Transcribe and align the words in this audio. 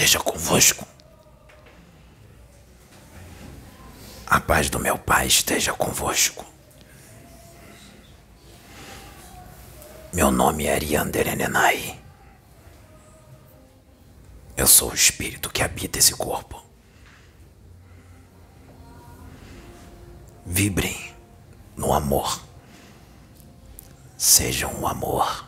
esteja 0.00 0.18
convosco. 0.18 0.86
A 4.26 4.40
paz 4.40 4.70
do 4.70 4.78
meu 4.78 4.96
Pai 4.96 5.26
esteja 5.26 5.74
convosco. 5.74 6.46
Meu 10.10 10.30
nome 10.30 10.64
é 10.64 10.74
Arianderenenai. 10.74 12.00
Eu 14.56 14.66
sou 14.66 14.90
o 14.90 14.94
espírito 14.94 15.50
que 15.50 15.62
habita 15.62 15.98
esse 15.98 16.14
corpo. 16.14 16.64
Vibrem 20.46 21.14
no 21.76 21.92
amor. 21.92 22.42
Sejam 24.16 24.80
o 24.80 24.86
amor. 24.86 25.46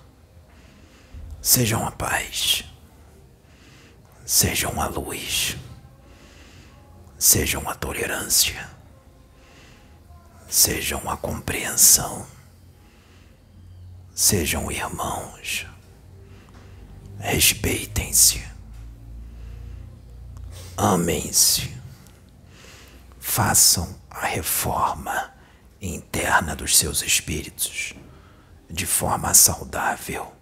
Sejam 1.41 1.87
a 1.87 1.91
paz. 1.91 2.72
Sejam 4.35 4.81
a 4.81 4.87
luz. 4.87 5.59
Sejam 7.19 7.69
a 7.69 7.75
tolerância. 7.75 8.67
Sejam 10.49 11.07
a 11.07 11.19
compreensão. 11.19 12.27
Sejam 14.15 14.73
irmãos. 14.73 15.67
Respeitem-se. 17.19 18.43
Amem-se. 20.79 21.77
Façam 23.21 24.01
a 24.11 24.25
reforma 24.25 25.35
interna 25.79 26.57
dos 26.57 26.79
seus 26.79 27.03
espíritos 27.03 27.93
de 28.71 28.87
forma 28.87 29.35
saudável, 29.35 30.35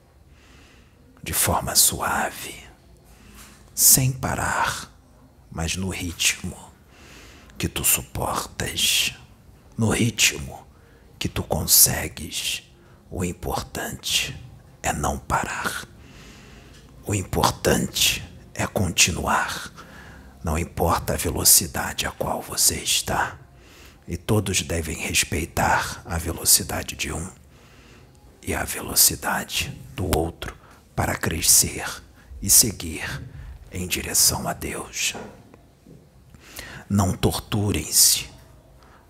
de 1.20 1.32
forma 1.32 1.74
suave, 1.74 2.69
sem 3.74 4.12
parar, 4.12 4.90
mas 5.50 5.76
no 5.76 5.88
ritmo 5.88 6.56
que 7.58 7.68
tu 7.68 7.84
suportas, 7.84 9.14
no 9.76 9.90
ritmo 9.90 10.66
que 11.18 11.28
tu 11.28 11.42
consegues. 11.42 12.62
O 13.10 13.22
importante 13.22 14.34
é 14.82 14.92
não 14.92 15.18
parar. 15.18 15.86
O 17.04 17.14
importante 17.14 18.26
é 18.54 18.66
continuar. 18.66 19.70
Não 20.42 20.58
importa 20.58 21.12
a 21.12 21.16
velocidade 21.16 22.06
a 22.06 22.10
qual 22.10 22.40
você 22.40 22.76
está. 22.76 23.36
E 24.08 24.16
todos 24.16 24.62
devem 24.62 24.96
respeitar 24.96 26.02
a 26.06 26.16
velocidade 26.16 26.96
de 26.96 27.12
um 27.12 27.30
e 28.42 28.54
a 28.54 28.64
velocidade 28.64 29.78
do 29.94 30.16
outro 30.16 30.56
para 30.96 31.14
crescer 31.14 31.86
e 32.40 32.48
seguir 32.48 33.22
em 33.72 33.86
direção 33.86 34.48
a 34.48 34.52
Deus. 34.52 35.14
Não 36.88 37.12
torturem-se, 37.16 38.28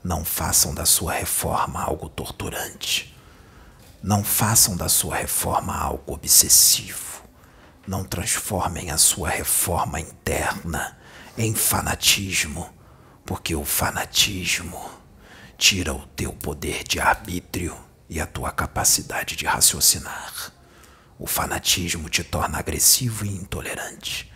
não 0.05 0.25
façam 0.25 0.75
da 0.75 0.85
sua 0.85 1.13
reforma 1.13 1.83
algo 1.83 2.09
torturante, 2.09 3.17
não 4.03 4.25
façam 4.25 4.77
da 4.77 4.89
sua 4.89 5.17
reforma 5.17 5.77
algo 5.77 6.13
obsessivo, 6.13 7.23
não 7.87 8.05
transformem 8.05 8.91
a 8.91 8.99
sua 8.99 9.29
reforma 9.31 10.01
interna 10.01 10.99
em 11.37 11.55
fanatismo, 11.55 12.69
porque 13.25 13.55
o 13.55 13.65
fanatismo 13.65 14.91
tira 15.57 15.95
o 15.95 16.07
teu 16.09 16.33
poder 16.33 16.83
de 16.85 16.99
arbítrio 17.01 17.77
e 18.09 18.21
a 18.21 18.27
tua 18.27 18.51
capacidade 18.51 19.37
de 19.37 19.47
raciocinar. 19.47 20.53
O 21.19 21.27
fanatismo 21.27 22.09
te 22.09 22.25
torna 22.25 22.59
agressivo 22.59 23.27
e 23.27 23.29
intolerante. 23.29 24.33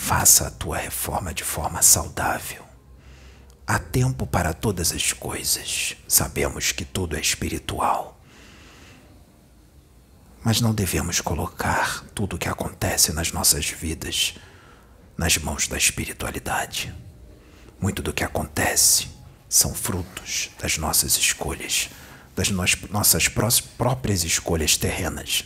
Faça 0.00 0.46
a 0.46 0.50
tua 0.50 0.78
reforma 0.78 1.34
de 1.34 1.44
forma 1.44 1.82
saudável. 1.82 2.64
Há 3.66 3.78
tempo 3.78 4.26
para 4.26 4.54
todas 4.54 4.90
as 4.92 5.12
coisas. 5.12 5.96
Sabemos 6.06 6.72
que 6.72 6.84
tudo 6.84 7.14
é 7.14 7.20
espiritual. 7.20 8.18
Mas 10.42 10.62
não 10.62 10.72
devemos 10.72 11.20
colocar 11.20 12.04
tudo 12.14 12.36
o 12.36 12.38
que 12.38 12.48
acontece 12.48 13.12
nas 13.12 13.32
nossas 13.32 13.68
vidas 13.68 14.34
nas 15.14 15.36
mãos 15.36 15.68
da 15.68 15.76
espiritualidade. 15.76 16.94
Muito 17.78 18.00
do 18.00 18.12
que 18.14 18.24
acontece 18.24 19.08
são 19.46 19.74
frutos 19.74 20.48
das 20.58 20.78
nossas 20.78 21.16
escolhas, 21.18 21.90
das 22.34 22.48
nossas 22.50 23.28
próprias 23.76 24.24
escolhas 24.24 24.76
terrenas. 24.76 25.44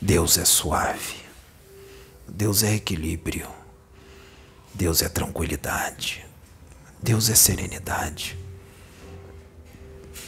Deus 0.00 0.38
é 0.38 0.44
suave, 0.44 1.22
Deus 2.34 2.62
é 2.62 2.74
equilíbrio, 2.74 3.46
Deus 4.72 5.02
é 5.02 5.08
tranquilidade, 5.08 6.24
Deus 7.00 7.28
é 7.28 7.34
serenidade, 7.34 8.38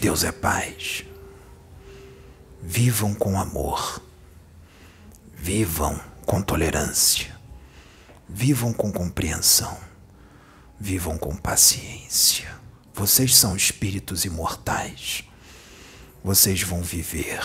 Deus 0.03 0.23
é 0.23 0.31
paz. 0.31 1.07
Vivam 2.61 3.15
com 3.15 3.41
amor, 3.41 4.03
vivam 5.33 5.99
com 6.27 6.43
tolerância, 6.43 7.35
vivam 8.29 8.75
com 8.75 8.93
compreensão, 8.93 9.75
vivam 10.79 11.17
com 11.17 11.35
paciência. 11.35 12.55
Vocês 12.93 13.35
são 13.35 13.57
espíritos 13.57 14.27
imortais. 14.27 15.25
Vocês 16.23 16.63
vão 16.63 16.83
viver 16.83 17.43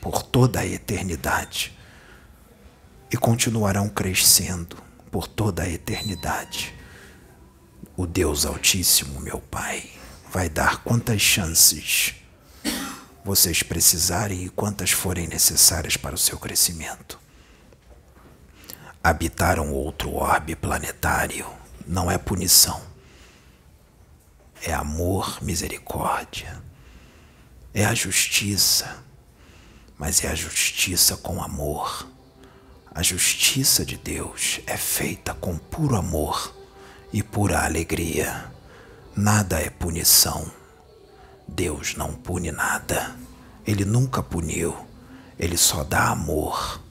por 0.00 0.22
toda 0.22 0.60
a 0.60 0.66
eternidade 0.66 1.76
e 3.10 3.16
continuarão 3.16 3.88
crescendo 3.88 4.76
por 5.10 5.26
toda 5.26 5.62
a 5.62 5.68
eternidade. 5.68 6.74
O 7.96 8.06
Deus 8.06 8.44
Altíssimo, 8.44 9.20
meu 9.20 9.40
Pai, 9.40 9.90
vai 10.30 10.48
dar 10.48 10.82
quantas 10.84 11.20
chances 11.20 12.14
vocês 13.24 13.62
precisarem 13.62 14.44
e 14.44 14.48
quantas 14.48 14.90
forem 14.90 15.26
necessárias 15.26 15.96
para 15.96 16.14
o 16.14 16.18
seu 16.18 16.38
crescimento. 16.38 17.18
Habitar 19.02 19.58
um 19.58 19.72
outro 19.72 20.14
orbe 20.14 20.54
planetário 20.54 21.46
não 21.86 22.10
é 22.10 22.18
punição. 22.18 22.80
É 24.62 24.72
amor, 24.72 25.42
misericórdia. 25.42 26.62
É 27.72 27.84
a 27.84 27.94
justiça, 27.94 29.02
mas 29.96 30.24
é 30.24 30.28
a 30.28 30.34
justiça 30.34 31.16
com 31.16 31.42
amor. 31.42 32.06
A 32.98 33.02
justiça 33.04 33.86
de 33.86 33.96
Deus 33.96 34.58
é 34.66 34.76
feita 34.76 35.32
com 35.32 35.56
puro 35.56 35.94
amor 35.94 36.52
e 37.12 37.22
pura 37.22 37.64
alegria. 37.64 38.52
Nada 39.14 39.60
é 39.60 39.70
punição. 39.70 40.50
Deus 41.46 41.94
não 41.94 42.12
pune 42.12 42.50
nada. 42.50 43.14
Ele 43.64 43.84
nunca 43.84 44.20
puniu. 44.20 44.76
Ele 45.38 45.56
só 45.56 45.84
dá 45.84 46.08
amor. 46.08 46.82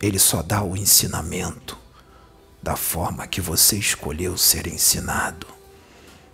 Ele 0.00 0.18
só 0.18 0.40
dá 0.40 0.62
o 0.62 0.74
ensinamento 0.74 1.76
da 2.62 2.74
forma 2.74 3.26
que 3.26 3.42
você 3.42 3.76
escolheu 3.76 4.38
ser 4.38 4.66
ensinado, 4.66 5.46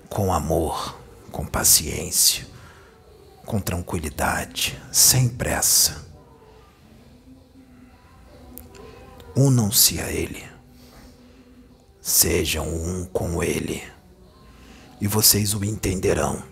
com 0.09 0.33
amor, 0.33 0.97
com 1.33 1.45
paciência, 1.45 2.47
com 3.45 3.59
tranquilidade, 3.59 4.81
sem 4.93 5.29
pressa. 5.29 6.14
Unam-se 9.37 10.01
a 10.01 10.11
Ele, 10.11 10.45
sejam 12.01 12.69
um 12.69 13.05
com 13.07 13.43
Ele, 13.43 13.83
e 15.01 15.09
vocês 15.09 15.55
o 15.55 15.65
entenderão, 15.65 16.43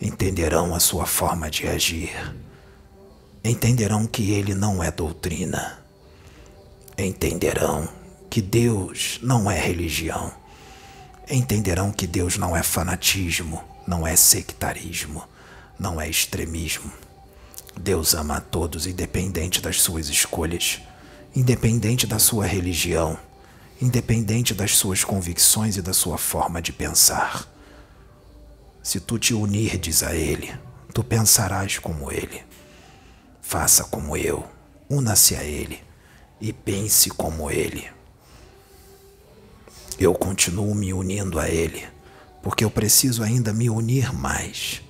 entenderão 0.00 0.74
a 0.74 0.78
sua 0.78 1.04
forma 1.04 1.50
de 1.50 1.66
agir, 1.66 2.10
entenderão 3.42 4.06
que 4.06 4.30
Ele 4.30 4.54
não 4.54 4.82
é 4.82 4.90
doutrina. 4.90 5.78
Entenderão 6.98 7.88
que 8.30 8.40
Deus 8.40 9.18
não 9.22 9.50
é 9.50 9.58
religião. 9.58 10.32
Entenderão 11.28 11.92
que 11.92 12.06
Deus 12.06 12.38
não 12.38 12.56
é 12.56 12.62
fanatismo, 12.62 13.62
não 13.86 14.06
é 14.06 14.16
sectarismo, 14.16 15.22
não 15.78 16.00
é 16.00 16.08
extremismo. 16.08 16.90
Deus 17.78 18.14
ama 18.14 18.38
a 18.38 18.40
todos, 18.40 18.86
independente 18.86 19.60
das 19.60 19.82
suas 19.82 20.08
escolhas, 20.08 20.80
independente 21.36 22.06
da 22.06 22.18
sua 22.18 22.46
religião, 22.46 23.18
independente 23.80 24.54
das 24.54 24.74
suas 24.74 25.04
convicções 25.04 25.76
e 25.76 25.82
da 25.82 25.92
sua 25.92 26.16
forma 26.16 26.62
de 26.62 26.72
pensar. 26.72 27.46
Se 28.82 28.98
tu 28.98 29.18
te 29.18 29.34
unirdes 29.34 30.02
a 30.02 30.14
Ele, 30.14 30.54
tu 30.94 31.04
pensarás 31.04 31.78
como 31.78 32.10
Ele. 32.10 32.42
Faça 33.42 33.84
como 33.84 34.16
eu, 34.16 34.46
una-se 34.88 35.36
a 35.36 35.44
Ele 35.44 35.78
e 36.40 36.54
pense 36.54 37.10
como 37.10 37.50
Ele. 37.50 37.86
Eu 39.98 40.14
continuo 40.14 40.74
me 40.74 40.94
unindo 40.94 41.38
a 41.38 41.50
Ele, 41.50 41.86
porque 42.42 42.64
eu 42.64 42.70
preciso 42.70 43.22
ainda 43.22 43.52
me 43.52 43.68
unir 43.68 44.10
mais, 44.10 44.80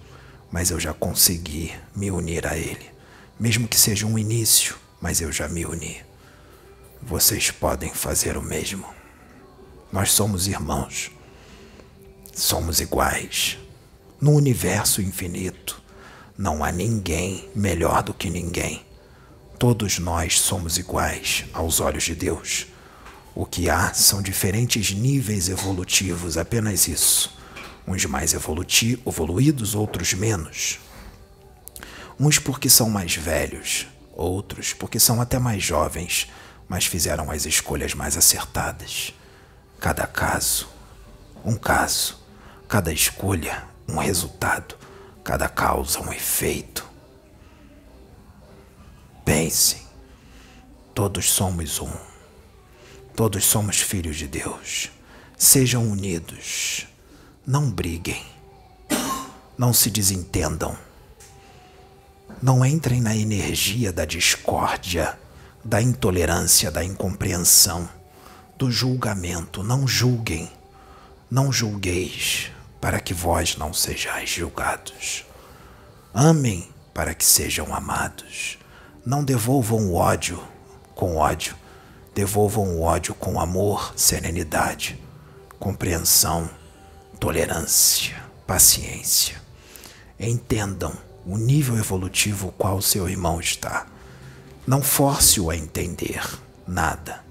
mas 0.48 0.70
eu 0.70 0.78
já 0.78 0.94
consegui 0.94 1.74
me 1.94 2.08
unir 2.08 2.46
a 2.46 2.56
Ele. 2.56 2.94
mesmo 3.38 3.66
que 3.66 3.76
seja 3.76 4.06
um 4.06 4.16
início, 4.16 4.76
mas 5.00 5.20
eu 5.20 5.30
já 5.32 5.48
me 5.48 5.66
uni. 5.66 6.05
Vocês 7.08 7.52
podem 7.52 7.94
fazer 7.94 8.36
o 8.36 8.42
mesmo. 8.42 8.84
Nós 9.92 10.10
somos 10.10 10.48
irmãos. 10.48 11.12
Somos 12.34 12.80
iguais. 12.80 13.58
No 14.20 14.32
universo 14.32 15.00
infinito, 15.00 15.80
não 16.36 16.64
há 16.64 16.72
ninguém 16.72 17.48
melhor 17.54 18.02
do 18.02 18.12
que 18.12 18.28
ninguém. 18.28 18.84
Todos 19.56 20.00
nós 20.00 20.40
somos 20.40 20.78
iguais 20.78 21.44
aos 21.52 21.78
olhos 21.78 22.02
de 22.02 22.16
Deus. 22.16 22.66
O 23.36 23.46
que 23.46 23.70
há 23.70 23.94
são 23.94 24.20
diferentes 24.20 24.90
níveis 24.90 25.48
evolutivos, 25.48 26.36
apenas 26.36 26.88
isso. 26.88 27.38
Uns 27.86 28.04
mais 28.04 28.34
evoluídos, 28.34 29.76
outros 29.76 30.12
menos. 30.12 30.80
Uns 32.18 32.40
porque 32.40 32.68
são 32.68 32.90
mais 32.90 33.14
velhos, 33.14 33.86
outros 34.12 34.72
porque 34.72 34.98
são 34.98 35.20
até 35.20 35.38
mais 35.38 35.62
jovens 35.62 36.26
mas 36.68 36.86
fizeram 36.86 37.30
as 37.30 37.46
escolhas 37.46 37.94
mais 37.94 38.16
acertadas. 38.16 39.14
Cada 39.80 40.06
caso, 40.06 40.68
um 41.44 41.56
caso. 41.56 42.24
Cada 42.68 42.92
escolha, 42.92 43.64
um 43.88 43.98
resultado. 43.98 44.76
Cada 45.22 45.48
causa, 45.48 46.00
um 46.00 46.12
efeito. 46.12 46.84
Pensem, 49.24 49.82
todos 50.94 51.30
somos 51.30 51.78
um. 51.78 51.92
Todos 53.14 53.44
somos 53.44 53.80
filhos 53.80 54.16
de 54.16 54.26
Deus. 54.26 54.90
Sejam 55.36 55.88
unidos. 55.88 56.86
Não 57.46 57.70
briguem. 57.70 58.24
Não 59.56 59.72
se 59.72 59.90
desentendam. 59.90 60.76
Não 62.42 62.64
entrem 62.64 63.00
na 63.00 63.16
energia 63.16 63.92
da 63.92 64.04
discórdia 64.04 65.18
da 65.66 65.82
intolerância, 65.82 66.70
da 66.70 66.84
incompreensão, 66.84 67.88
do 68.56 68.70
julgamento. 68.70 69.64
Não 69.64 69.86
julguem, 69.86 70.48
não 71.28 71.50
julgueis, 71.52 72.52
para 72.80 73.00
que 73.00 73.12
vós 73.12 73.56
não 73.56 73.74
sejais 73.74 74.30
julgados. 74.30 75.24
Amem 76.14 76.68
para 76.94 77.14
que 77.14 77.24
sejam 77.24 77.74
amados. 77.74 78.58
Não 79.04 79.24
devolvam 79.24 79.88
o 79.88 79.94
ódio 79.96 80.40
com 80.94 81.16
ódio, 81.16 81.56
devolvam 82.14 82.76
o 82.76 82.82
ódio 82.82 83.12
com 83.16 83.40
amor, 83.40 83.92
serenidade, 83.96 85.02
compreensão, 85.58 86.48
tolerância, 87.18 88.22
paciência. 88.46 89.42
Entendam 90.18 90.96
o 91.26 91.36
nível 91.36 91.76
evolutivo 91.76 92.54
qual 92.56 92.80
seu 92.80 93.08
irmão 93.08 93.40
está 93.40 93.95
não 94.66 94.82
force-o 94.82 95.48
a 95.48 95.56
entender 95.56 96.20
nada. 96.66 97.24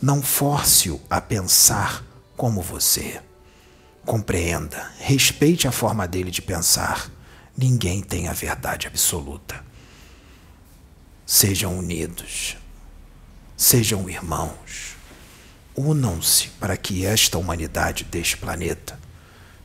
Não 0.00 0.22
force-o 0.22 1.00
a 1.10 1.20
pensar 1.20 2.04
como 2.36 2.62
você. 2.62 3.20
Compreenda, 4.04 4.90
respeite 4.98 5.66
a 5.66 5.72
forma 5.72 6.06
dele 6.06 6.30
de 6.30 6.40
pensar. 6.40 7.10
Ninguém 7.56 8.00
tem 8.00 8.28
a 8.28 8.32
verdade 8.32 8.86
absoluta. 8.86 9.64
Sejam 11.26 11.76
unidos. 11.76 12.56
Sejam 13.56 14.08
irmãos. 14.08 14.96
Unam-se 15.76 16.48
para 16.60 16.76
que 16.76 17.04
esta 17.04 17.38
humanidade 17.38 18.04
deste 18.04 18.36
planeta 18.36 18.98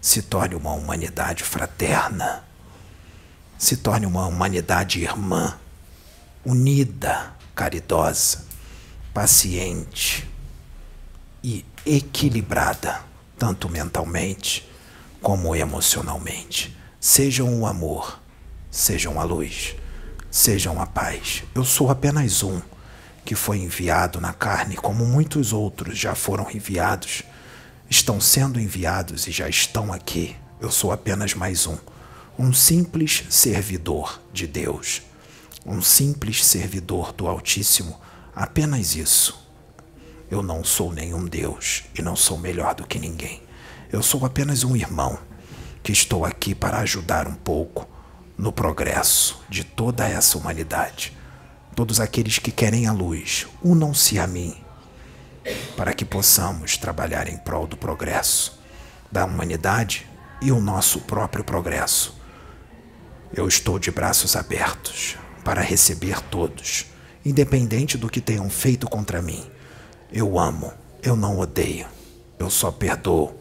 se 0.01 0.21
torne 0.21 0.55
uma 0.55 0.71
humanidade 0.73 1.43
fraterna, 1.43 2.43
se 3.57 3.77
torne 3.77 4.05
uma 4.05 4.25
humanidade 4.25 5.01
irmã 5.01 5.59
unida, 6.47 7.33
caridosa, 7.53 8.45
paciente 9.13 10.25
e 11.43 11.65
equilibrada, 11.85 13.01
tanto 13.37 13.67
mentalmente 13.67 14.65
como 15.21 15.53
emocionalmente. 15.53 16.73
Sejam 17.01 17.59
o 17.59 17.67
amor, 17.67 18.21
sejam 18.71 19.19
a 19.19 19.25
luz, 19.25 19.75
sejam 20.31 20.81
a 20.81 20.87
paz. 20.87 21.43
Eu 21.53 21.65
sou 21.65 21.91
apenas 21.91 22.41
um 22.43 22.61
que 23.25 23.35
foi 23.35 23.57
enviado 23.57 24.21
na 24.21 24.31
carne, 24.31 24.77
como 24.77 25.05
muitos 25.05 25.51
outros 25.51 25.99
já 25.99 26.15
foram 26.15 26.49
enviados, 26.49 27.23
estão 27.89 28.21
sendo 28.21 28.57
enviados 28.57 29.27
e 29.27 29.31
já 29.31 29.49
estão 29.49 29.91
aqui. 29.91 30.33
Eu 30.61 30.71
sou 30.71 30.93
apenas 30.93 31.33
mais 31.33 31.67
um, 31.67 31.77
um 32.39 32.53
simples 32.53 33.25
servidor 33.29 34.21
de 34.31 34.47
Deus 34.47 35.01
um 35.67 35.81
simples 35.81 36.45
servidor 36.45 37.11
do 37.11 37.27
Altíssimo, 37.27 37.99
apenas 38.33 38.95
isso. 38.95 39.45
Eu 40.31 40.41
não 40.41 40.63
sou 40.63 40.93
nenhum 40.93 41.25
Deus 41.25 41.83
e 41.93 42.01
não 42.01 42.15
sou 42.15 42.37
melhor 42.37 42.73
do 42.73 42.87
que 42.87 42.97
ninguém. 42.97 43.43
Eu 43.91 44.01
sou 44.01 44.25
apenas 44.25 44.63
um 44.63 44.75
irmão 44.75 45.19
que 45.83 45.91
estou 45.91 46.25
aqui 46.25 46.55
para 46.55 46.79
ajudar 46.79 47.27
um 47.27 47.35
pouco 47.35 47.87
no 48.37 48.51
progresso 48.51 49.43
de 49.49 49.65
toda 49.65 50.07
essa 50.07 50.37
humanidade. 50.37 51.15
Todos 51.75 51.99
aqueles 51.99 52.39
que 52.39 52.51
querem 52.51 52.87
a 52.87 52.93
luz, 52.93 53.45
unam-se 53.61 54.17
a 54.17 54.25
mim 54.25 54.55
para 55.75 55.93
que 55.93 56.03
possamos 56.03 56.75
trabalhar 56.77 57.27
em 57.29 57.37
prol 57.37 57.67
do 57.67 57.77
progresso 57.77 58.59
da 59.09 59.25
humanidade 59.25 60.05
e 60.41 60.51
o 60.51 60.59
nosso 60.59 61.01
próprio 61.01 61.43
progresso. 61.43 62.15
Eu 63.33 63.47
estou 63.47 63.79
de 63.79 63.91
braços 63.91 64.35
abertos 64.35 65.17
para 65.47 65.61
receber 65.61 66.19
todos, 66.23 66.87
independente 67.23 67.97
do 67.97 68.09
que 68.09 68.19
tenham 68.19 68.49
feito 68.49 68.85
contra 68.85 69.21
mim. 69.21 69.49
Eu 70.11 70.37
amo, 70.37 70.73
eu 71.01 71.15
não 71.15 71.39
odeio, 71.39 71.87
eu 72.37 72.49
só 72.49 72.69
perdoo, 72.69 73.33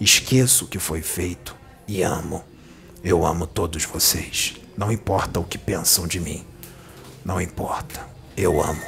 esqueço 0.00 0.64
o 0.64 0.68
que 0.68 0.78
foi 0.78 1.02
feito 1.02 1.54
e 1.86 2.02
amo. 2.02 2.42
Eu 3.04 3.26
amo 3.26 3.46
todos 3.46 3.84
vocês, 3.84 4.54
não 4.74 4.90
importa 4.90 5.38
o 5.38 5.44
que 5.44 5.58
pensam 5.58 6.06
de 6.06 6.18
mim, 6.18 6.46
não 7.22 7.38
importa, 7.38 8.08
eu 8.38 8.58
amo. 8.58 8.82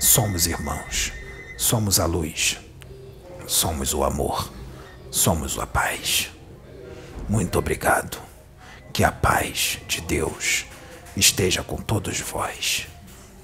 Somos 0.00 0.48
irmãos, 0.48 1.12
somos 1.56 2.00
a 2.00 2.04
luz, 2.04 2.58
somos 3.46 3.94
o 3.94 4.02
amor, 4.02 4.52
somos 5.08 5.56
a 5.56 5.68
paz. 5.68 6.32
Muito 7.28 7.60
obrigado. 7.60 8.18
Que 8.92 9.04
a 9.04 9.12
paz 9.12 9.78
de 9.86 10.00
Deus 10.00 10.66
esteja 11.16 11.62
com 11.62 11.76
todos 11.76 12.20
vós. 12.20 12.86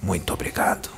Muito 0.03 0.33
obrigado. 0.33 0.98